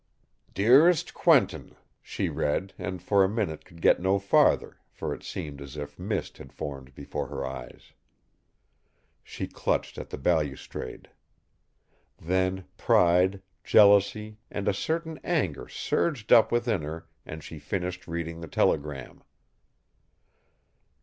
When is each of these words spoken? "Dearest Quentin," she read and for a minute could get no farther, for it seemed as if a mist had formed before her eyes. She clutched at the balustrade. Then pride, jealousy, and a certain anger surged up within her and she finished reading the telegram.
"Dearest 0.55 1.13
Quentin," 1.13 1.75
she 2.01 2.27
read 2.27 2.73
and 2.79 2.99
for 3.03 3.23
a 3.23 3.29
minute 3.29 3.63
could 3.63 3.83
get 3.83 3.99
no 4.01 4.17
farther, 4.17 4.79
for 4.89 5.13
it 5.13 5.21
seemed 5.21 5.61
as 5.61 5.77
if 5.77 5.95
a 5.95 6.01
mist 6.01 6.39
had 6.39 6.51
formed 6.51 6.95
before 6.95 7.27
her 7.27 7.45
eyes. 7.45 7.93
She 9.23 9.45
clutched 9.45 9.99
at 9.99 10.09
the 10.09 10.17
balustrade. 10.17 11.11
Then 12.19 12.65
pride, 12.77 13.43
jealousy, 13.63 14.39
and 14.49 14.67
a 14.67 14.73
certain 14.73 15.19
anger 15.23 15.67
surged 15.67 16.33
up 16.33 16.51
within 16.51 16.81
her 16.81 17.05
and 17.23 17.43
she 17.43 17.59
finished 17.59 18.07
reading 18.07 18.39
the 18.41 18.47
telegram. 18.47 19.21